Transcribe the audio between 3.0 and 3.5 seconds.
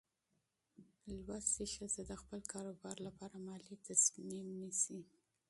لپاره